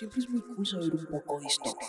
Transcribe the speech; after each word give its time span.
Siempre 0.00 0.20
es 0.20 0.30
muy 0.30 0.40
cool 0.40 0.66
saber 0.66 0.94
un 0.94 1.04
poco 1.04 1.38
de 1.40 1.46
historia. 1.46 1.88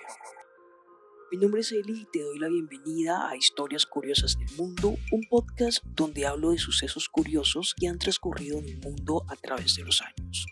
Mi 1.31 1.37
nombre 1.37 1.61
es 1.61 1.71
Eli 1.71 2.01
y 2.01 2.05
te 2.11 2.21
doy 2.21 2.39
la 2.39 2.49
bienvenida 2.49 3.29
a 3.29 3.37
Historias 3.37 3.85
Curiosas 3.85 4.37
del 4.37 4.53
Mundo, 4.57 4.97
un 5.13 5.21
podcast 5.29 5.81
donde 5.95 6.25
hablo 6.25 6.51
de 6.51 6.57
sucesos 6.57 7.07
curiosos 7.07 7.73
que 7.73 7.87
han 7.87 7.99
transcurrido 7.99 8.59
en 8.59 8.67
el 8.67 8.79
mundo 8.79 9.23
a 9.29 9.37
través 9.37 9.77
de 9.77 9.83
los 9.85 10.01
años. 10.01 10.45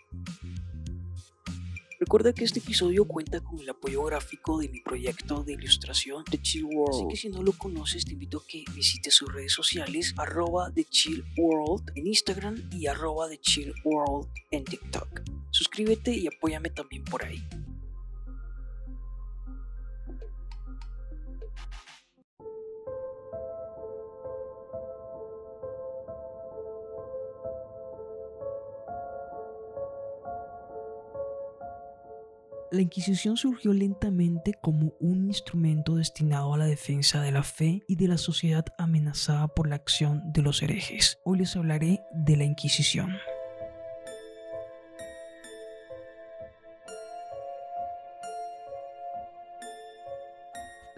Recuerda 2.10 2.32
que 2.32 2.42
este 2.42 2.58
episodio 2.58 3.04
cuenta 3.04 3.38
con 3.38 3.60
el 3.60 3.70
apoyo 3.70 4.02
gráfico 4.02 4.58
de 4.58 4.68
mi 4.68 4.80
proyecto 4.80 5.44
de 5.44 5.52
ilustración 5.52 6.24
The 6.24 6.42
Chill 6.42 6.64
World. 6.64 6.92
Así 6.92 7.08
que 7.08 7.16
si 7.16 7.28
no 7.28 7.40
lo 7.40 7.52
conoces, 7.52 8.04
te 8.04 8.14
invito 8.14 8.38
a 8.38 8.46
que 8.48 8.64
visites 8.74 9.14
sus 9.14 9.32
redes 9.32 9.52
sociales, 9.52 10.12
arroba 10.16 10.72
The 10.74 10.82
Chill 10.86 11.24
World 11.36 11.92
en 11.94 12.08
Instagram 12.08 12.68
y 12.72 12.88
arroba 12.88 13.28
The 13.28 13.38
Chill 13.38 13.72
World 13.84 14.26
en 14.50 14.64
TikTok. 14.64 15.20
Suscríbete 15.52 16.10
y 16.10 16.26
apóyame 16.26 16.70
también 16.70 17.04
por 17.04 17.22
ahí. 17.22 17.40
La 32.72 32.82
Inquisición 32.82 33.36
surgió 33.36 33.72
lentamente 33.72 34.54
como 34.54 34.92
un 35.00 35.24
instrumento 35.24 35.96
destinado 35.96 36.54
a 36.54 36.58
la 36.58 36.66
defensa 36.66 37.20
de 37.20 37.32
la 37.32 37.42
fe 37.42 37.82
y 37.88 37.96
de 37.96 38.06
la 38.06 38.16
sociedad 38.16 38.64
amenazada 38.78 39.48
por 39.48 39.68
la 39.68 39.74
acción 39.74 40.22
de 40.32 40.42
los 40.42 40.62
herejes. 40.62 41.18
Hoy 41.24 41.38
les 41.38 41.56
hablaré 41.56 42.00
de 42.12 42.36
la 42.36 42.44
Inquisición. 42.44 43.10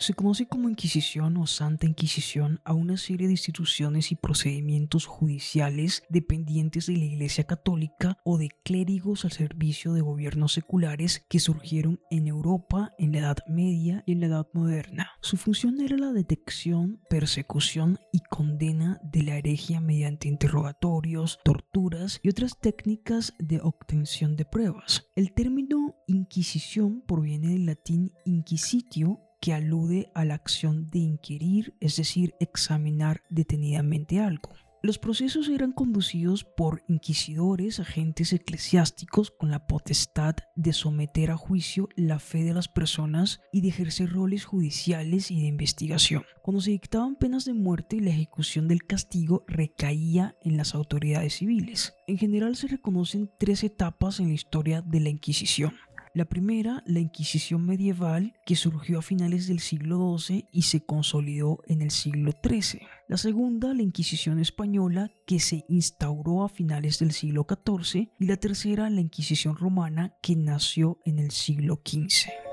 Se 0.03 0.14
conoce 0.14 0.47
como 0.47 0.69
Inquisición 0.69 1.36
o 1.36 1.47
Santa 1.47 1.86
Inquisición 1.86 2.61
a 2.64 2.72
una 2.72 2.97
serie 2.97 3.28
de 3.28 3.34
instituciones 3.34 4.11
y 4.11 4.17
procedimientos 4.17 5.06
judiciales 5.06 6.03
dependientes 6.08 6.86
de 6.86 6.97
la 6.97 7.05
Iglesia 7.05 7.45
Católica 7.45 8.19
o 8.25 8.36
de 8.36 8.48
clérigos 8.64 9.25
al 9.25 9.30
servicio 9.30 9.92
de 9.92 10.00
gobiernos 10.00 10.55
seculares 10.55 11.25
que 11.28 11.39
surgieron 11.39 12.00
en 12.11 12.27
Europa 12.27 12.91
en 12.98 13.12
la 13.12 13.19
Edad 13.19 13.36
Media 13.47 14.03
y 14.05 14.14
en 14.14 14.23
la 14.23 14.27
Edad 14.27 14.48
Moderna. 14.55 15.12
Su 15.20 15.36
función 15.36 15.80
era 15.80 15.97
la 15.97 16.11
detección, 16.11 16.98
persecución 17.08 18.00
y 18.12 18.23
condena 18.28 19.00
de 19.05 19.23
la 19.23 19.36
herejía 19.36 19.80
mediante 19.80 20.27
interrogatorios, 20.27 21.39
torturas 21.45 22.19
y 22.25 22.28
otras 22.28 22.58
técnicas 22.58 23.34
de 23.39 23.61
obtención 23.61 24.34
de 24.34 24.47
pruebas. 24.47 25.06
El 25.14 25.33
término 25.33 25.95
Inquisición 26.08 27.05
proviene 27.06 27.50
del 27.50 27.67
latín 27.67 28.12
inquisitio 28.25 29.20
que 29.43 29.53
alude 29.53 30.09
a 30.15 30.25
la 30.25 30.35
acción 30.35 30.89
de 30.89 31.01
inquirir, 31.01 31.75
es 31.81 31.97
decir, 31.97 32.33
examinar 32.39 33.23
detenidamente 33.29 34.21
algo. 34.21 34.51
Los 34.85 34.98
procesos 34.98 35.48
eran 35.48 35.71
conducidos 35.71 36.45
por 36.45 36.83
inquisidores, 36.89 37.79
agentes 37.79 38.33
eclesiásticos 38.33 39.31
con 39.31 39.51
la 39.51 39.67
potestad 39.67 40.35
de 40.57 40.73
someter 40.73 41.31
a 41.31 41.37
juicio 41.37 41.89
la 41.95 42.19
fe 42.19 42.43
de 42.43 42.53
las 42.53 42.67
personas 42.67 43.41
y 43.53 43.61
de 43.61 43.69
ejercer 43.69 44.11
roles 44.11 44.45
judiciales 44.45 45.31
y 45.31 45.41
de 45.41 45.47
investigación. 45.47 46.25
Cuando 46.43 46.61
se 46.61 46.70
dictaban 46.70 47.15
penas 47.15 47.45
de 47.45 47.55
muerte, 47.55 48.01
la 48.01 48.11
ejecución 48.11 48.67
del 48.67 48.85
castigo 48.85 49.45
recaía 49.47 50.37
en 50.43 50.57
las 50.57 50.75
autoridades 50.75 51.35
civiles. 51.35 51.95
En 52.09 52.19
general 52.19 52.57
se 52.57 52.67
reconocen 52.67 53.31
tres 53.39 53.63
etapas 53.63 54.19
en 54.19 54.29
la 54.29 54.35
historia 54.35 54.83
de 54.83 54.98
la 54.98 55.11
Inquisición. 55.11 55.75
La 56.14 56.27
primera, 56.27 56.82
la 56.84 57.00
Inquisición 57.00 57.64
medieval, 57.64 58.34
que 58.44 58.55
surgió 58.55 58.98
a 58.98 59.02
finales 59.02 59.46
del 59.48 59.60
siglo 59.60 60.18
XII 60.18 60.44
y 60.52 60.62
se 60.62 60.84
consolidó 60.84 61.62
en 61.67 61.80
el 61.80 61.90
siglo 61.90 62.33
XIII. 62.46 62.86
La 63.08 63.17
segunda, 63.17 63.73
la 63.73 63.80
Inquisición 63.80 64.39
española, 64.39 65.11
que 65.27 65.40
se 65.40 65.64
instauró 65.70 66.45
a 66.45 66.51
finales 66.51 66.98
del 66.98 67.12
siglo 67.12 67.46
XIV. 67.48 68.11
Y 68.18 68.27
la 68.27 68.36
tercera, 68.36 68.90
la 68.90 69.01
Inquisición 69.01 69.56
romana, 69.56 70.14
que 70.20 70.36
nació 70.36 70.98
en 71.06 71.18
el 71.18 71.30
siglo 71.30 71.80
XV. 71.83 72.52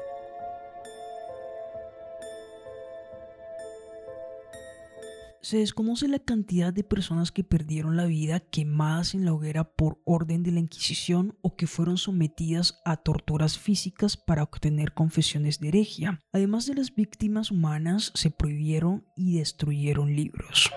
Se 5.41 5.57
desconoce 5.57 6.09
la 6.09 6.19
cantidad 6.19 6.73
de 6.73 6.83
personas 6.83 7.31
que 7.31 7.45
perdieron 7.45 7.95
la 7.95 8.05
vida 8.05 8.41
quemadas 8.41 9.13
en 9.15 9.23
la 9.23 9.31
hoguera 9.31 9.63
por 9.63 10.01
orden 10.03 10.43
de 10.43 10.51
la 10.51 10.59
Inquisición 10.59 11.37
o 11.41 11.55
que 11.55 11.65
fueron 11.65 11.97
sometidas 11.97 12.81
a 12.83 12.97
torturas 12.97 13.57
físicas 13.57 14.17
para 14.17 14.43
obtener 14.43 14.93
confesiones 14.93 15.61
de 15.61 15.69
herejía. 15.69 16.19
Además 16.33 16.65
de 16.65 16.75
las 16.75 16.93
víctimas 16.93 17.51
humanas, 17.51 18.11
se 18.15 18.31
prohibieron 18.31 19.05
y 19.15 19.37
destruyeron 19.37 20.13
libros. 20.13 20.69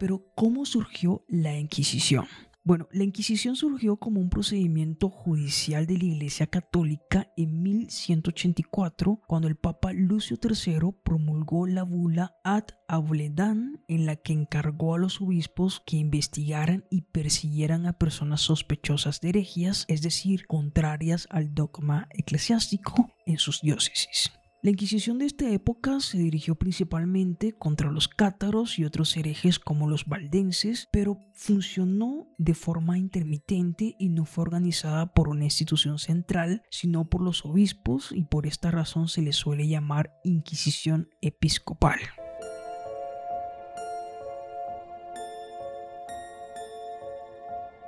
Pero, 0.00 0.24
¿cómo 0.34 0.64
surgió 0.64 1.22
la 1.28 1.58
Inquisición? 1.58 2.26
Bueno, 2.66 2.88
la 2.92 3.04
Inquisición 3.04 3.56
surgió 3.56 3.96
como 3.96 4.20
un 4.20 4.30
procedimiento 4.30 5.10
judicial 5.10 5.86
de 5.86 5.98
la 5.98 6.04
Iglesia 6.04 6.46
Católica 6.46 7.30
en 7.36 7.62
1184, 7.62 9.20
cuando 9.26 9.48
el 9.48 9.56
Papa 9.56 9.92
Lucio 9.92 10.38
III 10.42 10.94
promulgó 11.04 11.66
la 11.66 11.82
bula 11.82 12.36
Ad 12.42 12.64
Auledan, 12.88 13.84
en 13.86 14.06
la 14.06 14.16
que 14.16 14.32
encargó 14.32 14.94
a 14.94 14.98
los 14.98 15.20
obispos 15.20 15.82
que 15.84 15.98
investigaran 15.98 16.86
y 16.88 17.02
persiguieran 17.02 17.84
a 17.84 17.98
personas 17.98 18.40
sospechosas 18.40 19.20
de 19.20 19.28
herejías, 19.28 19.84
es 19.88 20.00
decir, 20.00 20.46
contrarias 20.46 21.28
al 21.28 21.54
dogma 21.54 22.08
eclesiástico 22.12 23.10
en 23.26 23.36
sus 23.36 23.60
diócesis. 23.60 24.32
La 24.64 24.70
Inquisición 24.70 25.18
de 25.18 25.26
esta 25.26 25.46
época 25.50 26.00
se 26.00 26.16
dirigió 26.16 26.54
principalmente 26.54 27.52
contra 27.52 27.90
los 27.90 28.08
cátaros 28.08 28.78
y 28.78 28.86
otros 28.86 29.14
herejes 29.14 29.58
como 29.58 29.90
los 29.90 30.06
valdenses, 30.06 30.88
pero 30.90 31.18
funcionó 31.34 32.28
de 32.38 32.54
forma 32.54 32.96
intermitente 32.96 33.94
y 33.98 34.08
no 34.08 34.24
fue 34.24 34.40
organizada 34.40 35.12
por 35.12 35.28
una 35.28 35.44
institución 35.44 35.98
central, 35.98 36.62
sino 36.70 37.10
por 37.10 37.20
los 37.20 37.44
obispos 37.44 38.10
y 38.10 38.24
por 38.24 38.46
esta 38.46 38.70
razón 38.70 39.08
se 39.08 39.20
le 39.20 39.34
suele 39.34 39.68
llamar 39.68 40.14
Inquisición 40.24 41.10
episcopal. 41.20 41.98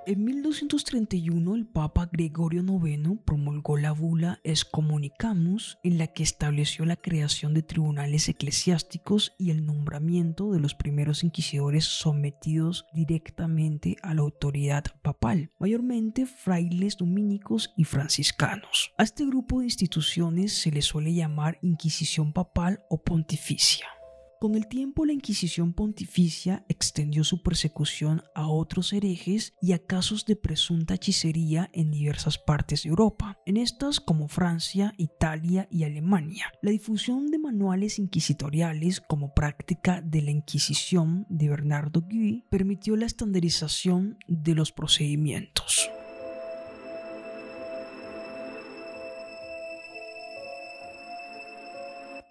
En 0.08 0.24
1231 0.24 1.56
el 1.56 1.66
Papa 1.66 2.08
Gregorio 2.12 2.62
IX 2.62 3.18
promulgó 3.24 3.76
la 3.76 3.90
bula 3.90 4.38
Excommunicamus 4.44 5.78
en 5.82 5.98
la 5.98 6.06
que 6.06 6.22
estableció 6.22 6.84
la 6.84 6.94
creación 6.94 7.54
de 7.54 7.64
tribunales 7.64 8.28
eclesiásticos 8.28 9.34
y 9.36 9.50
el 9.50 9.66
nombramiento 9.66 10.52
de 10.52 10.60
los 10.60 10.76
primeros 10.76 11.24
inquisidores 11.24 11.86
sometidos 11.86 12.86
directamente 12.94 13.96
a 14.00 14.14
la 14.14 14.20
autoridad 14.20 14.84
papal, 15.02 15.50
mayormente 15.58 16.24
frailes 16.26 16.98
dominicos 16.98 17.74
y 17.76 17.82
franciscanos. 17.82 18.92
A 18.98 19.02
este 19.02 19.26
grupo 19.26 19.58
de 19.58 19.64
instituciones 19.64 20.52
se 20.52 20.70
le 20.70 20.82
suele 20.82 21.14
llamar 21.14 21.58
Inquisición 21.62 22.32
papal 22.32 22.84
o 22.90 23.02
pontificia. 23.02 23.95
Con 24.38 24.54
el 24.54 24.68
tiempo 24.68 25.06
la 25.06 25.14
Inquisición 25.14 25.72
pontificia 25.72 26.66
extendió 26.68 27.24
su 27.24 27.42
persecución 27.42 28.22
a 28.34 28.48
otros 28.48 28.92
herejes 28.92 29.54
y 29.62 29.72
a 29.72 29.78
casos 29.78 30.26
de 30.26 30.36
presunta 30.36 30.94
hechicería 30.94 31.70
en 31.72 31.90
diversas 31.90 32.36
partes 32.36 32.82
de 32.82 32.90
Europa, 32.90 33.38
en 33.46 33.56
estas 33.56 33.98
como 33.98 34.28
Francia, 34.28 34.92
Italia 34.98 35.68
y 35.70 35.84
Alemania. 35.84 36.52
La 36.60 36.70
difusión 36.70 37.30
de 37.30 37.38
manuales 37.38 37.98
inquisitoriales 37.98 39.00
como 39.00 39.32
práctica 39.32 40.02
de 40.02 40.20
la 40.20 40.32
Inquisición 40.32 41.24
de 41.30 41.48
Bernardo 41.48 42.02
Guy 42.02 42.44
permitió 42.50 42.94
la 42.96 43.06
estandarización 43.06 44.18
de 44.28 44.54
los 44.54 44.70
procedimientos. 44.70 45.88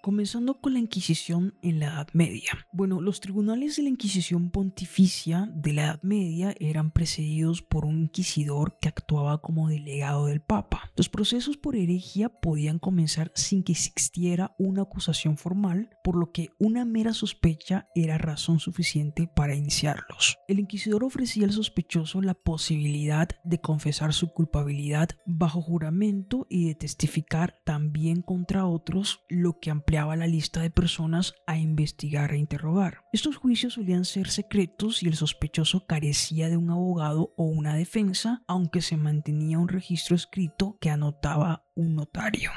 Comenzando 0.06 0.60
con 0.60 0.72
la 0.74 0.78
Inquisición 0.78 1.54
en 1.62 1.80
la 1.80 1.86
Edad 1.86 2.08
Media. 2.12 2.52
Bueno, 2.72 3.00
los 3.00 3.18
tribunales 3.18 3.74
de 3.74 3.82
la 3.82 3.88
Inquisición 3.88 4.50
pontificia 4.50 5.50
de 5.52 5.72
la 5.72 5.82
Edad 5.82 6.02
Media 6.04 6.54
eran 6.60 6.92
precedidos 6.92 7.60
por 7.60 7.84
un 7.84 8.02
inquisidor 8.02 8.78
que 8.80 8.86
actuaba 8.86 9.42
como 9.42 9.68
delegado 9.68 10.26
del 10.26 10.40
Papa. 10.40 10.92
Los 10.94 11.08
procesos 11.08 11.56
por 11.56 11.74
herejía 11.74 12.28
podían 12.28 12.78
comenzar 12.78 13.32
sin 13.34 13.64
que 13.64 13.72
existiera 13.72 14.54
una 14.60 14.82
acusación 14.82 15.38
formal, 15.38 15.90
por 16.04 16.14
lo 16.14 16.30
que 16.30 16.50
una 16.60 16.84
mera 16.84 17.12
sospecha 17.12 17.88
era 17.96 18.16
razón 18.16 18.60
suficiente 18.60 19.26
para 19.26 19.56
iniciarlos. 19.56 20.38
El 20.46 20.60
inquisidor 20.60 21.02
ofrecía 21.02 21.46
al 21.46 21.52
sospechoso 21.52 22.22
la 22.22 22.34
posibilidad 22.34 23.28
de 23.42 23.60
confesar 23.60 24.12
su 24.12 24.28
culpabilidad 24.28 25.08
bajo 25.26 25.60
juramento 25.60 26.46
y 26.48 26.68
de 26.68 26.76
testificar 26.76 27.56
también 27.64 28.22
contra 28.22 28.66
otros, 28.66 29.24
lo 29.28 29.58
que 29.58 29.72
ampliaba 29.72 29.95
la 29.96 30.26
lista 30.26 30.60
de 30.60 30.70
personas 30.70 31.34
a 31.46 31.56
investigar 31.56 32.32
e 32.32 32.38
interrogar. 32.38 33.02
Estos 33.12 33.36
juicios 33.36 33.74
solían 33.74 34.04
ser 34.04 34.28
secretos 34.28 35.02
y 35.02 35.08
el 35.08 35.16
sospechoso 35.16 35.86
carecía 35.86 36.50
de 36.50 36.58
un 36.58 36.70
abogado 36.70 37.32
o 37.36 37.44
una 37.44 37.74
defensa, 37.74 38.42
aunque 38.46 38.82
se 38.82 38.98
mantenía 38.98 39.58
un 39.58 39.68
registro 39.68 40.14
escrito 40.14 40.76
que 40.80 40.90
anotaba 40.90 41.64
un 41.74 41.96
notario. 41.96 42.50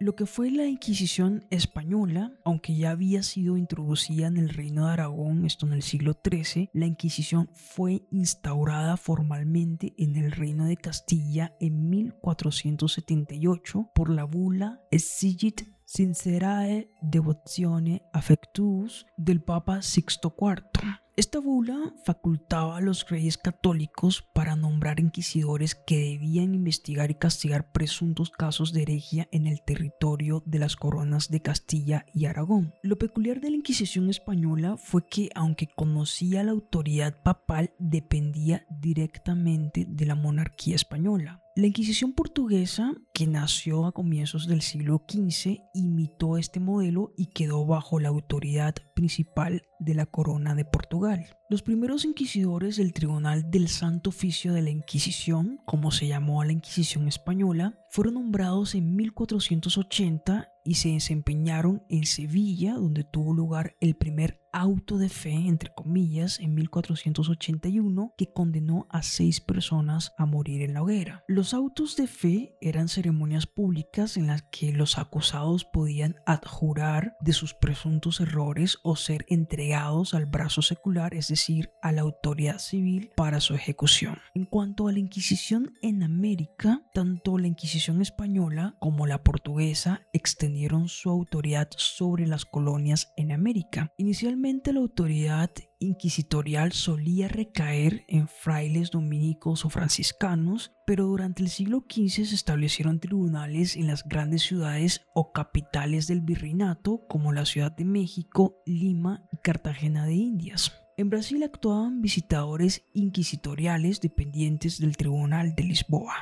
Lo 0.00 0.14
que 0.14 0.26
fue 0.26 0.52
la 0.52 0.66
Inquisición 0.66 1.44
española, 1.50 2.32
aunque 2.44 2.76
ya 2.76 2.92
había 2.92 3.24
sido 3.24 3.56
introducida 3.56 4.28
en 4.28 4.36
el 4.36 4.50
Reino 4.50 4.86
de 4.86 4.92
Aragón, 4.92 5.44
esto 5.44 5.66
en 5.66 5.72
el 5.72 5.82
siglo 5.82 6.16
XIII, 6.24 6.70
la 6.72 6.86
Inquisición 6.86 7.50
fue 7.52 8.06
instaurada 8.12 8.96
formalmente 8.96 9.94
en 9.98 10.14
el 10.14 10.30
Reino 10.30 10.66
de 10.66 10.76
Castilla 10.76 11.56
en 11.58 11.90
1478 11.90 13.90
por 13.92 14.10
la 14.10 14.22
bula 14.22 14.80
Exigit 14.92 15.62
Sincerae 15.84 16.92
Devotione 17.02 18.02
Affectus 18.12 19.04
del 19.16 19.42
Papa 19.42 19.82
Sixto 19.82 20.32
IV. 20.40 21.07
Esta 21.18 21.40
bula 21.40 21.92
facultaba 22.04 22.76
a 22.76 22.80
los 22.80 23.04
reyes 23.10 23.36
católicos 23.38 24.22
para 24.32 24.54
nombrar 24.54 25.00
inquisidores 25.00 25.74
que 25.74 25.98
debían 25.98 26.54
investigar 26.54 27.10
y 27.10 27.16
castigar 27.16 27.72
presuntos 27.72 28.30
casos 28.30 28.72
de 28.72 28.82
herejía 28.82 29.28
en 29.32 29.48
el 29.48 29.60
territorio 29.60 30.44
de 30.46 30.60
las 30.60 30.76
coronas 30.76 31.28
de 31.28 31.42
Castilla 31.42 32.06
y 32.14 32.26
Aragón. 32.26 32.72
Lo 32.84 32.98
peculiar 32.98 33.40
de 33.40 33.50
la 33.50 33.56
Inquisición 33.56 34.10
española 34.10 34.76
fue 34.76 35.08
que, 35.08 35.28
aunque 35.34 35.66
conocía 35.66 36.44
la 36.44 36.52
autoridad 36.52 37.20
papal, 37.20 37.72
dependía 37.80 38.64
directamente 38.70 39.86
de 39.88 40.06
la 40.06 40.14
monarquía 40.14 40.76
española. 40.76 41.42
La 41.58 41.66
Inquisición 41.66 42.12
portuguesa, 42.12 42.94
que 43.12 43.26
nació 43.26 43.86
a 43.86 43.90
comienzos 43.90 44.46
del 44.46 44.62
siglo 44.62 45.04
XV, 45.08 45.58
imitó 45.74 46.38
este 46.38 46.60
modelo 46.60 47.12
y 47.16 47.30
quedó 47.30 47.66
bajo 47.66 47.98
la 47.98 48.10
autoridad 48.10 48.76
principal 48.94 49.64
de 49.80 49.94
la 49.94 50.06
corona 50.06 50.54
de 50.54 50.64
Portugal. 50.64 51.26
Los 51.50 51.62
primeros 51.62 52.04
inquisidores 52.04 52.76
del 52.76 52.92
Tribunal 52.92 53.50
del 53.50 53.66
Santo 53.66 54.10
Oficio 54.10 54.52
de 54.52 54.62
la 54.62 54.70
Inquisición, 54.70 55.58
como 55.64 55.90
se 55.90 56.06
llamó 56.06 56.42
a 56.42 56.46
la 56.46 56.52
Inquisición 56.52 57.08
española, 57.08 57.76
fueron 57.90 58.14
nombrados 58.14 58.76
en 58.76 58.94
1480 58.94 60.52
y 60.64 60.74
se 60.74 60.90
desempeñaron 60.90 61.82
en 61.88 62.06
Sevilla, 62.06 62.74
donde 62.74 63.02
tuvo 63.02 63.34
lugar 63.34 63.74
el 63.80 63.96
primer 63.96 64.38
auto 64.52 64.98
de 64.98 65.08
fe, 65.08 65.32
entre 65.32 65.70
comillas, 65.74 66.40
en 66.40 66.54
1481, 66.54 68.14
que 68.16 68.32
condenó 68.32 68.86
a 68.90 69.02
seis 69.02 69.40
personas 69.40 70.12
a 70.16 70.26
morir 70.26 70.62
en 70.62 70.74
la 70.74 70.82
hoguera. 70.82 71.24
Los 71.28 71.54
autos 71.54 71.96
de 71.96 72.06
fe 72.06 72.56
eran 72.60 72.88
ceremonias 72.88 73.46
públicas 73.46 74.16
en 74.16 74.26
las 74.28 74.42
que 74.50 74.72
los 74.72 74.98
acusados 74.98 75.64
podían 75.64 76.16
adjurar 76.26 77.16
de 77.20 77.32
sus 77.32 77.54
presuntos 77.54 78.20
errores 78.20 78.78
o 78.82 78.96
ser 78.96 79.26
entregados 79.28 80.14
al 80.14 80.26
brazo 80.26 80.62
secular, 80.62 81.14
es 81.14 81.28
decir, 81.28 81.70
a 81.82 81.92
la 81.92 82.02
autoridad 82.02 82.58
civil 82.58 83.10
para 83.16 83.40
su 83.40 83.54
ejecución. 83.54 84.18
En 84.34 84.46
cuanto 84.46 84.88
a 84.88 84.92
la 84.92 84.98
Inquisición 84.98 85.74
en 85.82 86.02
América, 86.02 86.82
tanto 86.94 87.38
la 87.38 87.48
Inquisición 87.48 88.00
española 88.02 88.76
como 88.78 89.06
la 89.06 89.22
portuguesa 89.22 90.06
extendieron 90.12 90.88
su 90.88 91.10
autoridad 91.10 91.68
sobre 91.76 92.26
las 92.26 92.44
colonias 92.44 93.12
en 93.16 93.32
América. 93.32 93.92
Inicialmente 93.96 94.37
la 94.72 94.80
autoridad 94.80 95.50
inquisitorial 95.80 96.72
solía 96.72 97.28
recaer 97.28 98.04
en 98.08 98.28
frailes 98.28 98.90
dominicos 98.90 99.64
o 99.64 99.70
franciscanos, 99.70 100.72
pero 100.86 101.06
durante 101.06 101.42
el 101.42 101.48
siglo 101.48 101.84
XV 101.88 102.24
se 102.26 102.34
establecieron 102.34 103.00
tribunales 103.00 103.76
en 103.76 103.88
las 103.88 104.04
grandes 104.04 104.42
ciudades 104.42 105.02
o 105.14 105.32
capitales 105.32 106.06
del 106.06 106.20
virreinato 106.20 107.02
como 107.08 107.32
la 107.32 107.44
Ciudad 107.44 107.72
de 107.72 107.84
México, 107.84 108.62
Lima 108.64 109.24
y 109.32 109.38
Cartagena 109.38 110.06
de 110.06 110.14
Indias. 110.14 110.72
En 110.96 111.10
Brasil 111.10 111.42
actuaban 111.42 112.00
visitadores 112.00 112.84
inquisitoriales 112.92 114.00
dependientes 114.00 114.78
del 114.78 114.96
Tribunal 114.96 115.54
de 115.56 115.64
Lisboa. 115.64 116.14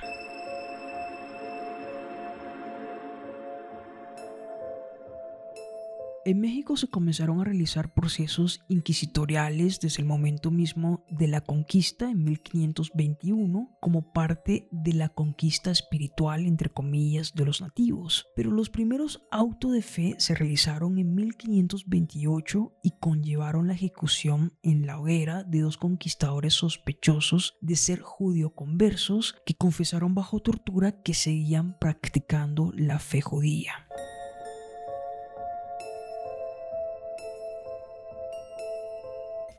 En 6.27 6.41
México 6.41 6.77
se 6.77 6.89
comenzaron 6.89 7.41
a 7.41 7.45
realizar 7.45 7.95
procesos 7.95 8.61
inquisitoriales 8.69 9.79
desde 9.79 10.03
el 10.03 10.09
momento 10.09 10.51
mismo 10.51 11.05
de 11.09 11.29
la 11.29 11.41
conquista 11.41 12.11
en 12.11 12.25
1521 12.25 13.79
como 13.81 14.13
parte 14.13 14.69
de 14.73 14.93
la 14.93 15.09
conquista 15.09 15.71
espiritual 15.71 16.45
entre 16.45 16.69
comillas 16.69 17.33
de 17.37 17.45
los 17.45 17.61
nativos. 17.61 18.27
Pero 18.35 18.51
los 18.51 18.71
primeros 18.71 19.23
autos 19.31 19.71
de 19.71 19.83
fe 19.83 20.17
se 20.19 20.35
realizaron 20.35 20.99
en 20.99 21.15
1528 21.15 22.73
y 22.83 22.91
conllevaron 22.99 23.69
la 23.69 23.75
ejecución 23.75 24.53
en 24.65 24.85
la 24.85 24.99
hoguera 24.99 25.45
de 25.45 25.61
dos 25.61 25.77
conquistadores 25.77 26.55
sospechosos 26.55 27.55
de 27.61 27.77
ser 27.77 28.01
judío-conversos 28.01 29.37
que 29.47 29.55
confesaron 29.55 30.17
bajo 30.17 30.41
tortura 30.41 31.03
que 31.03 31.15
seguían 31.15 31.79
practicando 31.79 32.73
la 32.75 32.99
fe 32.99 33.21
judía. 33.21 33.86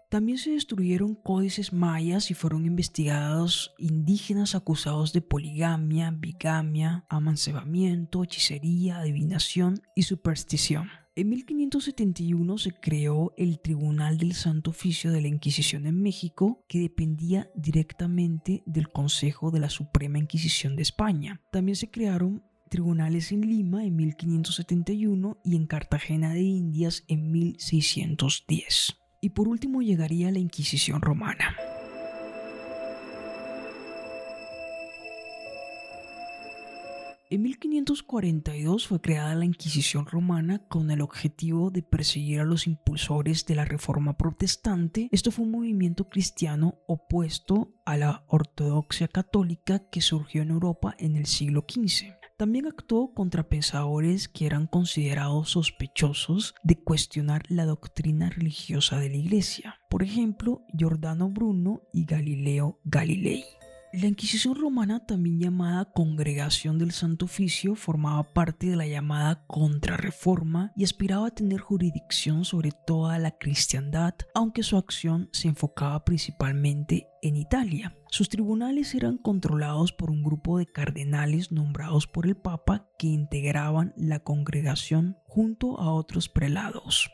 También 0.09 0.37
se 0.37 0.51
destruyeron 0.51 1.15
códices 1.15 1.73
mayas 1.73 2.31
y 2.31 2.33
fueron 2.33 2.65
investigados 2.65 3.73
indígenas 3.77 4.55
acusados 4.55 5.11
de 5.11 5.21
poligamia, 5.21 6.11
bigamia, 6.11 7.05
amancebamiento, 7.09 8.23
hechicería, 8.23 8.99
adivinación 8.99 9.81
y 9.95 10.03
superstición. 10.03 10.89
En 11.17 11.29
1571 11.29 12.57
se 12.57 12.71
creó 12.71 13.33
el 13.37 13.59
Tribunal 13.59 14.17
del 14.17 14.33
Santo 14.33 14.69
Oficio 14.69 15.11
de 15.11 15.19
la 15.19 15.27
Inquisición 15.27 15.87
en 15.87 15.99
México, 15.99 16.63
que 16.69 16.79
dependía 16.79 17.49
directamente 17.55 18.63
del 18.65 18.89
Consejo 18.89 19.51
de 19.51 19.59
la 19.59 19.69
Suprema 19.69 20.19
Inquisición 20.19 20.75
de 20.75 20.83
España. 20.83 21.41
También 21.51 21.75
se 21.75 21.89
crearon 21.89 22.43
tribunales 22.69 23.31
en 23.31 23.41
Lima 23.41 23.83
en 23.83 23.95
1571 23.95 25.39
y 25.43 25.55
en 25.55 25.65
Cartagena 25.65 26.33
de 26.33 26.43
Indias 26.43 27.03
en 27.07 27.31
1610. 27.31 29.06
Y 29.27 29.29
por 29.29 29.49
último 29.49 29.81
llegaría 29.81 30.31
la 30.31 30.39
Inquisición 30.39 31.01
romana. 31.01 31.53
En 37.29 37.41
1542 37.41 38.87
fue 38.87 39.01
creada 39.01 39.35
la 39.35 39.43
Inquisición 39.43 40.05
romana 40.05 40.59
con 40.69 40.91
el 40.91 41.01
objetivo 41.01 41.71
de 41.71 41.83
perseguir 41.83 42.39
a 42.39 42.45
los 42.45 42.67
impulsores 42.67 43.45
de 43.45 43.55
la 43.55 43.65
Reforma 43.65 44.15
protestante. 44.15 45.09
Esto 45.11 45.31
fue 45.31 45.43
un 45.43 45.51
movimiento 45.51 46.07
cristiano 46.07 46.75
opuesto 46.87 47.73
a 47.85 47.97
la 47.97 48.23
ortodoxia 48.29 49.09
católica 49.09 49.89
que 49.89 49.99
surgió 49.99 50.41
en 50.41 50.51
Europa 50.51 50.95
en 50.99 51.17
el 51.17 51.25
siglo 51.25 51.65
XV. 51.67 52.26
También 52.37 52.67
actuó 52.67 53.15
contra 53.15 53.49
pensadores 53.49 54.27
que 54.27 54.45
eran 54.45 54.67
considerados 54.67 55.49
sospechosos 55.49 56.53
de 56.61 56.75
cuestionar 56.75 57.41
la 57.49 57.65
doctrina 57.65 58.29
religiosa 58.29 58.99
de 58.99 59.09
la 59.09 59.17
Iglesia, 59.17 59.79
por 59.89 60.03
ejemplo, 60.03 60.61
Giordano 60.71 61.29
Bruno 61.29 61.81
y 61.91 62.05
Galileo 62.05 62.79
Galilei. 62.83 63.43
La 63.93 64.07
Inquisición 64.07 64.55
romana, 64.55 65.05
también 65.05 65.39
llamada 65.39 65.85
Congregación 65.85 66.77
del 66.77 66.91
Santo 66.91 67.23
Oficio, 67.23 67.73
formaba 67.73 68.33
parte 68.33 68.67
de 68.67 68.75
la 68.75 68.85
llamada 68.85 69.45
Contrarreforma 69.47 70.73
y 70.75 70.83
aspiraba 70.83 71.27
a 71.27 71.33
tener 71.33 71.61
jurisdicción 71.61 72.43
sobre 72.43 72.71
toda 72.85 73.17
la 73.17 73.31
cristiandad, 73.37 74.13
aunque 74.35 74.61
su 74.61 74.75
acción 74.75 75.29
se 75.31 75.47
enfocaba 75.47 76.03
principalmente 76.03 77.07
en 77.21 77.37
Italia. 77.37 77.95
Sus 78.11 78.27
tribunales 78.27 78.93
eran 78.93 79.17
controlados 79.17 79.93
por 79.93 80.11
un 80.11 80.21
grupo 80.21 80.57
de 80.57 80.65
cardenales 80.65 81.53
nombrados 81.53 82.07
por 82.07 82.27
el 82.27 82.35
Papa 82.35 82.89
que 82.99 83.07
integraban 83.07 83.93
la 83.95 84.19
congregación 84.19 85.17
junto 85.25 85.79
a 85.79 85.93
otros 85.93 86.27
prelados. 86.27 87.09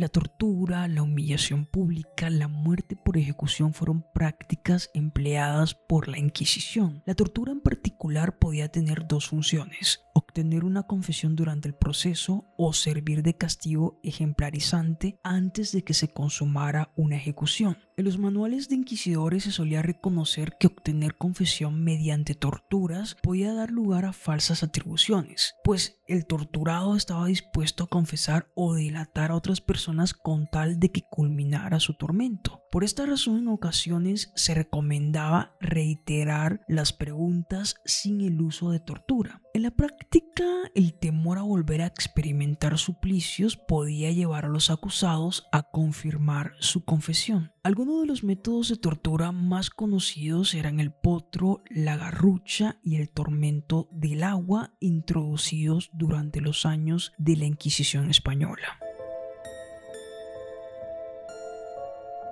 La 0.00 0.08
tortura, 0.08 0.88
la 0.88 1.02
humillación 1.02 1.66
pública, 1.66 2.30
la 2.30 2.48
muerte 2.48 2.96
por 2.96 3.18
ejecución 3.18 3.74
fueron 3.74 4.02
prácticas 4.14 4.88
empleadas 4.94 5.74
por 5.74 6.08
la 6.08 6.18
Inquisición. 6.18 7.02
La 7.04 7.14
tortura 7.14 7.52
en 7.52 7.60
particular 7.60 8.38
podía 8.38 8.68
tener 8.68 9.06
dos 9.06 9.28
funciones, 9.28 10.00
obtener 10.14 10.64
una 10.64 10.84
confesión 10.84 11.36
durante 11.36 11.68
el 11.68 11.74
proceso 11.74 12.46
o 12.56 12.72
servir 12.72 13.22
de 13.22 13.36
castigo 13.36 14.00
ejemplarizante 14.02 15.20
antes 15.22 15.70
de 15.70 15.84
que 15.84 15.92
se 15.92 16.08
consumara 16.08 16.92
una 16.96 17.16
ejecución. 17.16 17.76
En 18.00 18.06
los 18.06 18.16
manuales 18.16 18.70
de 18.70 18.76
inquisidores 18.76 19.44
se 19.44 19.52
solía 19.52 19.82
reconocer 19.82 20.56
que 20.58 20.68
obtener 20.68 21.16
confesión 21.16 21.84
mediante 21.84 22.34
torturas 22.34 23.18
podía 23.22 23.52
dar 23.52 23.70
lugar 23.70 24.06
a 24.06 24.14
falsas 24.14 24.62
atribuciones, 24.62 25.54
pues 25.64 26.00
el 26.08 26.24
torturado 26.24 26.96
estaba 26.96 27.26
dispuesto 27.26 27.84
a 27.84 27.88
confesar 27.88 28.50
o 28.54 28.72
delatar 28.72 29.32
a 29.32 29.36
otras 29.36 29.60
personas 29.60 30.14
con 30.14 30.46
tal 30.46 30.80
de 30.80 30.90
que 30.90 31.02
culminara 31.10 31.78
su 31.78 31.92
tormento. 31.92 32.62
Por 32.72 32.84
esta 32.84 33.04
razón 33.04 33.38
en 33.38 33.48
ocasiones 33.48 34.32
se 34.34 34.54
recomendaba 34.54 35.56
reiterar 35.60 36.62
las 36.68 36.92
preguntas 36.92 37.74
sin 37.84 38.22
el 38.22 38.40
uso 38.40 38.70
de 38.70 38.80
tortura. 38.80 39.42
En 39.54 39.62
la 39.62 39.72
práctica, 39.72 40.44
el 40.76 40.94
temor 40.94 41.38
a 41.38 41.42
volver 41.42 41.82
a 41.82 41.86
experimentar 41.86 42.78
suplicios 42.78 43.56
podía 43.56 44.12
llevar 44.12 44.44
a 44.44 44.48
los 44.48 44.70
acusados 44.70 45.48
a 45.50 45.64
confirmar 45.64 46.52
su 46.60 46.84
confesión. 46.84 47.50
Algunos 47.62 47.89
de 47.98 48.06
los 48.06 48.22
métodos 48.22 48.68
de 48.68 48.76
tortura 48.76 49.32
más 49.32 49.68
conocidos 49.70 50.54
eran 50.54 50.78
el 50.78 50.92
potro, 50.92 51.62
la 51.68 51.96
garrucha 51.96 52.78
y 52.82 52.96
el 52.96 53.10
tormento 53.10 53.88
del 53.90 54.22
agua 54.22 54.72
introducidos 54.78 55.90
durante 55.92 56.40
los 56.40 56.64
años 56.64 57.12
de 57.18 57.36
la 57.36 57.46
Inquisición 57.46 58.08
española. 58.08 58.78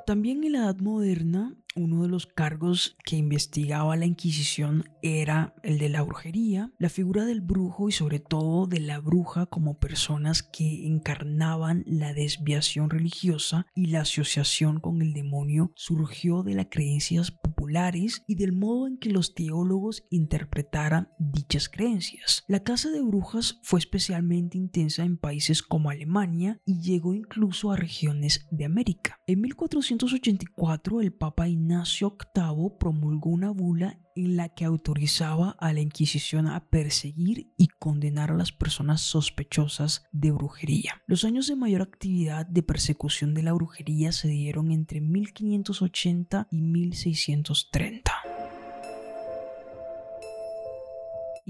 También 0.06 0.44
en 0.44 0.52
la 0.52 0.58
Edad 0.60 0.78
Moderna 0.78 1.54
uno 1.78 2.02
de 2.02 2.08
los 2.08 2.26
cargos 2.26 2.96
que 3.04 3.16
investigaba 3.16 3.96
la 3.96 4.06
Inquisición 4.06 4.84
era 5.02 5.54
el 5.62 5.78
de 5.78 5.88
la 5.88 6.02
brujería, 6.02 6.72
la 6.78 6.88
figura 6.88 7.24
del 7.24 7.40
brujo 7.40 7.88
y 7.88 7.92
sobre 7.92 8.18
todo 8.18 8.66
de 8.66 8.80
la 8.80 8.98
bruja 8.98 9.46
como 9.46 9.78
personas 9.78 10.42
que 10.42 10.86
encarnaban 10.86 11.84
la 11.86 12.12
desviación 12.12 12.90
religiosa 12.90 13.66
y 13.74 13.86
la 13.86 14.00
asociación 14.00 14.80
con 14.80 15.02
el 15.02 15.12
demonio 15.12 15.72
surgió 15.74 16.42
de 16.42 16.54
las 16.54 16.66
creencias 16.70 17.30
populares 17.30 18.22
y 18.26 18.34
del 18.34 18.52
modo 18.52 18.86
en 18.86 18.98
que 18.98 19.10
los 19.10 19.34
teólogos 19.34 20.04
interpretaran 20.10 21.08
dichas 21.18 21.68
creencias. 21.68 22.44
La 22.48 22.64
caza 22.64 22.90
de 22.90 23.02
brujas 23.02 23.60
fue 23.62 23.78
especialmente 23.78 24.58
intensa 24.58 25.04
en 25.04 25.16
países 25.16 25.62
como 25.62 25.90
Alemania 25.90 26.60
y 26.64 26.80
llegó 26.80 27.14
incluso 27.14 27.70
a 27.70 27.76
regiones 27.76 28.46
de 28.50 28.64
América. 28.64 29.20
En 29.26 29.40
1484 29.42 31.00
el 31.00 31.12
Papa 31.12 31.48
Ignacio 31.48 31.67
VIII 31.76 32.72
promulgó 32.78 33.30
una 33.30 33.50
bula 33.50 33.98
en 34.16 34.36
la 34.36 34.48
que 34.48 34.64
autorizaba 34.64 35.56
a 35.60 35.72
la 35.72 35.80
Inquisición 35.80 36.46
a 36.48 36.68
perseguir 36.68 37.52
y 37.56 37.68
condenar 37.68 38.30
a 38.30 38.36
las 38.36 38.52
personas 38.52 39.00
sospechosas 39.00 40.04
de 40.12 40.32
brujería. 40.32 41.02
Los 41.06 41.24
años 41.24 41.46
de 41.46 41.56
mayor 41.56 41.82
actividad 41.82 42.46
de 42.46 42.62
persecución 42.62 43.34
de 43.34 43.42
la 43.42 43.52
brujería 43.52 44.12
se 44.12 44.28
dieron 44.28 44.72
entre 44.72 45.00
1580 45.00 46.48
y 46.50 46.62
1630. 46.62 48.17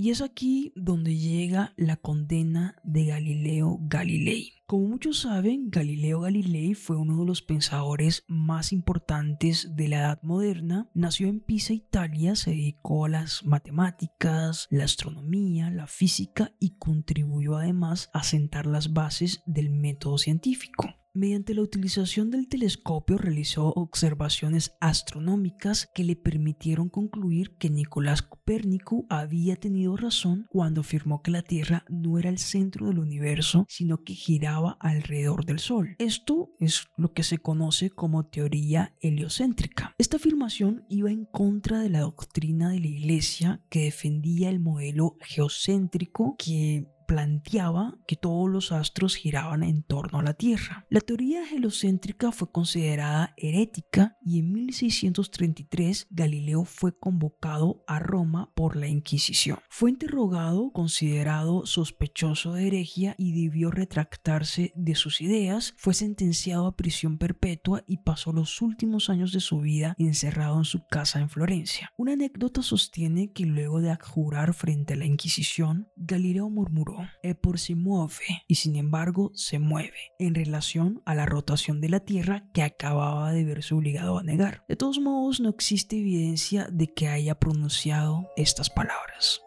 Y 0.00 0.10
es 0.10 0.22
aquí 0.22 0.72
donde 0.76 1.16
llega 1.16 1.72
la 1.76 1.96
condena 1.96 2.76
de 2.84 3.06
Galileo 3.06 3.80
Galilei. 3.80 4.52
Como 4.64 4.86
muchos 4.86 5.18
saben, 5.22 5.70
Galileo 5.70 6.20
Galilei 6.20 6.74
fue 6.74 6.96
uno 6.96 7.18
de 7.18 7.26
los 7.26 7.42
pensadores 7.42 8.22
más 8.28 8.72
importantes 8.72 9.74
de 9.74 9.88
la 9.88 9.98
Edad 9.98 10.22
Moderna. 10.22 10.88
Nació 10.94 11.26
en 11.26 11.40
Pisa, 11.40 11.72
Italia, 11.72 12.36
se 12.36 12.50
dedicó 12.52 13.06
a 13.06 13.08
las 13.08 13.44
matemáticas, 13.44 14.68
la 14.70 14.84
astronomía, 14.84 15.68
la 15.72 15.88
física 15.88 16.52
y 16.60 16.76
contribuyó 16.78 17.56
además 17.56 18.08
a 18.12 18.22
sentar 18.22 18.66
las 18.66 18.92
bases 18.92 19.42
del 19.46 19.68
método 19.68 20.18
científico. 20.18 20.94
Mediante 21.18 21.52
la 21.52 21.62
utilización 21.62 22.30
del 22.30 22.46
telescopio 22.46 23.18
realizó 23.18 23.72
observaciones 23.72 24.76
astronómicas 24.80 25.90
que 25.92 26.04
le 26.04 26.14
permitieron 26.14 26.88
concluir 26.88 27.56
que 27.58 27.70
Nicolás 27.70 28.22
Copérnico 28.22 29.04
había 29.08 29.56
tenido 29.56 29.96
razón 29.96 30.46
cuando 30.48 30.82
afirmó 30.82 31.20
que 31.20 31.32
la 31.32 31.42
Tierra 31.42 31.84
no 31.88 32.20
era 32.20 32.30
el 32.30 32.38
centro 32.38 32.86
del 32.86 33.00
universo, 33.00 33.66
sino 33.68 34.04
que 34.04 34.14
giraba 34.14 34.76
alrededor 34.78 35.44
del 35.44 35.58
Sol. 35.58 35.96
Esto 35.98 36.50
es 36.60 36.86
lo 36.96 37.12
que 37.12 37.24
se 37.24 37.38
conoce 37.38 37.90
como 37.90 38.26
teoría 38.26 38.94
heliocéntrica. 39.00 39.96
Esta 39.98 40.18
afirmación 40.18 40.84
iba 40.88 41.10
en 41.10 41.24
contra 41.24 41.80
de 41.80 41.88
la 41.88 42.02
doctrina 42.02 42.70
de 42.70 42.78
la 42.78 42.86
Iglesia 42.86 43.60
que 43.70 43.82
defendía 43.82 44.50
el 44.50 44.60
modelo 44.60 45.16
geocéntrico 45.20 46.36
que 46.38 46.86
planteaba 47.08 47.98
que 48.06 48.16
todos 48.16 48.50
los 48.50 48.70
astros 48.70 49.16
giraban 49.16 49.62
en 49.62 49.82
torno 49.82 50.18
a 50.18 50.22
la 50.22 50.34
Tierra. 50.34 50.86
La 50.90 51.00
teoría 51.00 51.42
helocéntrica 51.50 52.32
fue 52.32 52.52
considerada 52.52 53.32
herética 53.38 54.18
y 54.22 54.40
en 54.40 54.52
1633 54.52 56.08
Galileo 56.10 56.66
fue 56.66 56.98
convocado 56.98 57.82
a 57.86 57.98
Roma 57.98 58.52
por 58.54 58.76
la 58.76 58.88
Inquisición. 58.88 59.58
Fue 59.70 59.88
interrogado, 59.88 60.70
considerado 60.70 61.64
sospechoso 61.64 62.52
de 62.52 62.66
herejía 62.66 63.14
y 63.16 63.42
debió 63.42 63.70
retractarse 63.70 64.74
de 64.76 64.94
sus 64.94 65.22
ideas. 65.22 65.72
Fue 65.78 65.94
sentenciado 65.94 66.66
a 66.66 66.76
prisión 66.76 67.16
perpetua 67.16 67.84
y 67.86 68.02
pasó 68.02 68.34
los 68.34 68.60
últimos 68.60 69.08
años 69.08 69.32
de 69.32 69.40
su 69.40 69.60
vida 69.60 69.94
encerrado 69.96 70.58
en 70.58 70.66
su 70.66 70.86
casa 70.86 71.20
en 71.20 71.30
Florencia. 71.30 71.90
Una 71.96 72.12
anécdota 72.12 72.60
sostiene 72.60 73.32
que 73.32 73.46
luego 73.46 73.80
de 73.80 73.92
abjurar 73.92 74.52
frente 74.52 74.92
a 74.92 74.96
la 74.98 75.06
Inquisición, 75.06 75.88
Galileo 75.96 76.50
murmuró 76.50 76.97
es 77.22 77.36
por 77.36 77.58
si 77.58 77.74
mueve 77.74 78.44
y 78.46 78.56
sin 78.56 78.76
embargo 78.76 79.30
se 79.34 79.58
mueve 79.58 80.12
en 80.18 80.34
relación 80.34 81.02
a 81.04 81.14
la 81.14 81.26
rotación 81.26 81.80
de 81.80 81.88
la 81.88 82.00
Tierra 82.00 82.50
que 82.52 82.62
acababa 82.62 83.32
de 83.32 83.44
verse 83.44 83.74
obligado 83.74 84.18
a 84.18 84.22
negar. 84.22 84.64
De 84.68 84.76
todos 84.76 84.98
modos, 84.98 85.40
no 85.40 85.48
existe 85.48 85.98
evidencia 85.98 86.68
de 86.70 86.92
que 86.92 87.08
haya 87.08 87.38
pronunciado 87.38 88.28
estas 88.36 88.70
palabras. 88.70 89.42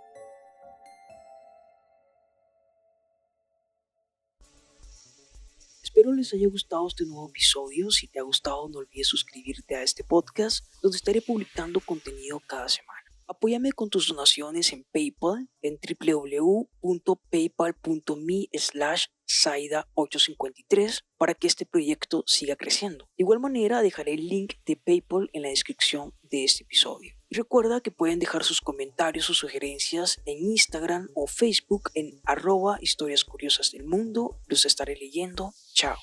Espero 5.94 6.14
les 6.14 6.34
haya 6.34 6.48
gustado 6.48 6.88
este 6.88 7.06
nuevo 7.06 7.28
episodio. 7.28 7.92
Si 7.92 8.08
te 8.08 8.20
ha 8.20 8.24
gustado, 8.24 8.70
no 8.70 8.80
olvides 8.80 9.10
suscribirte 9.10 9.76
a 9.76 9.84
este 9.84 10.06
podcast, 10.06 10.66
donde 10.82 10.96
estaré 10.96 11.22
publicando 11.22 11.82
contenido 11.82 12.40
cada 12.40 12.70
semana. 12.70 13.01
Apóyame 13.32 13.72
con 13.72 13.90
tus 13.90 14.10
donaciones 14.10 14.74
en 14.74 14.84
PayPal 14.92 15.50
en 15.62 15.80
www.paypal.me 15.80 18.50
slash 18.52 19.06
Saida853 19.26 21.06
para 21.18 21.34
que 21.34 21.48
este 21.48 21.66
proyecto 21.66 22.26
siga 22.28 22.58
creciendo. 22.58 23.06
De 23.18 23.24
igual 23.24 23.40
manera 23.40 23.82
dejaré 23.82 24.16
el 24.16 24.28
link 24.28 24.56
de 24.66 24.76
PayPal 24.76 25.30
en 25.32 25.44
la 25.44 25.48
descripción 25.48 26.14
de 26.24 26.44
este 26.44 26.64
episodio. 26.64 27.14
Y 27.30 27.36
recuerda 27.36 27.80
que 27.80 27.92
pueden 27.92 28.20
dejar 28.20 28.44
sus 28.44 28.60
comentarios 28.60 29.30
o 29.30 29.34
sugerencias 29.34 30.20
en 30.26 30.40
Instagram 30.40 31.08
o 31.16 31.26
Facebook 31.26 31.90
en 31.94 32.20
arroba 32.26 32.80
historias 32.82 33.24
curiosas 33.24 33.72
del 33.72 33.86
mundo. 33.86 34.42
Los 34.48 34.66
estaré 34.66 34.98
leyendo. 34.98 35.54
Chao. 35.74 35.96